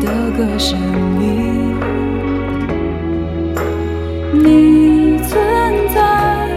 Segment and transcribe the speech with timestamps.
[0.00, 0.78] 的歌声
[1.20, 1.22] 里。
[4.32, 5.38] 你存
[5.94, 6.48] 在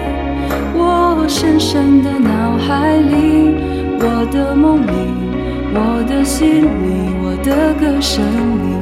[0.76, 3.56] 我深深的脑海里，
[4.00, 4.94] 我的梦里，
[5.74, 6.66] 我的心里，
[7.22, 8.74] 我的歌声里。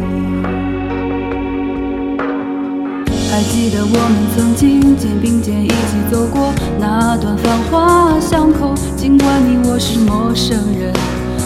[3.32, 10.94] 还记得我们曾经肩并肩一起走过那段繁华巷口，尽管你我是陌生人，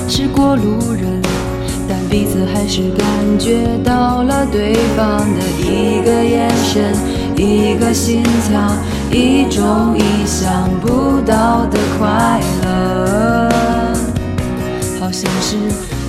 [0.09, 1.21] 是过路人，
[2.15, 3.05] 彼此还是感
[3.37, 6.95] 觉到了对方的一个眼神，
[7.35, 8.71] 一个心跳，
[9.11, 13.49] 一种意想不到的快乐，
[14.97, 15.57] 好像是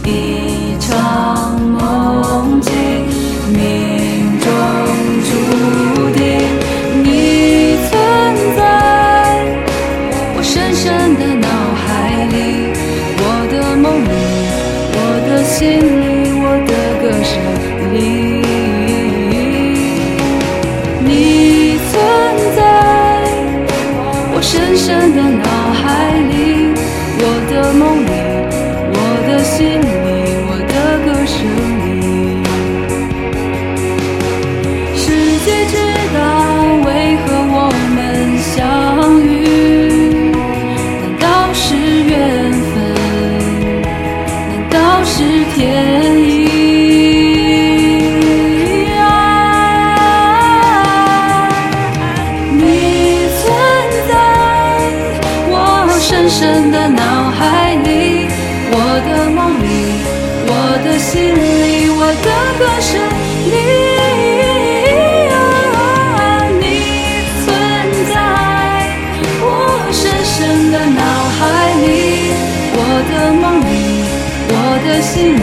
[0.04, 2.72] 一场梦境，
[3.48, 4.46] 命中
[5.26, 5.34] 注
[6.14, 6.22] 定。
[7.02, 7.90] 你存
[8.56, 8.60] 在
[10.36, 11.48] 我深深的脑
[11.82, 11.84] 海
[12.30, 12.34] 里，
[13.18, 14.06] 我的梦里，
[14.94, 14.98] 我
[15.28, 15.95] 的心里
[24.56, 25.84] 深深的脑海
[26.30, 26.72] 里，
[27.20, 28.08] 我的梦里，
[28.90, 28.96] 我
[29.28, 29.84] 的心里，
[30.48, 31.36] 我的歌声
[31.84, 31.86] 里。
[34.96, 35.04] 世
[35.44, 35.74] 界知
[36.16, 36.18] 道
[36.86, 36.88] 为
[37.18, 37.96] 何我们
[38.40, 38.56] 相
[39.22, 40.32] 遇？
[41.02, 41.66] 难道是
[42.04, 42.16] 缘
[42.72, 42.74] 分？
[44.48, 45.12] 难道是
[45.54, 45.95] 天
[56.38, 58.28] 深的脑海里，
[58.70, 58.76] 我
[59.08, 59.66] 的梦里，
[60.46, 60.52] 我
[60.84, 63.00] 的心里，我的歌声
[63.48, 63.54] 里。
[66.60, 66.62] 你
[67.42, 67.48] 存
[68.12, 68.14] 在
[69.40, 69.44] 我
[69.90, 70.36] 深深
[70.70, 71.00] 的脑
[71.38, 71.40] 海
[71.80, 71.88] 里，
[72.76, 73.72] 我的梦里，
[74.50, 74.54] 我
[74.86, 75.40] 的心里，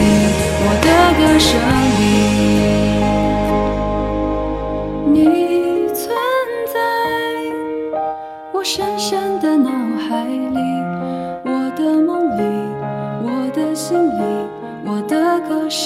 [0.62, 0.88] 我的
[1.18, 1.50] 歌声
[1.98, 2.23] 里。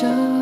[0.03, 0.38] 的